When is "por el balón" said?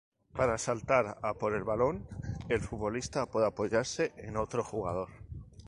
1.35-2.07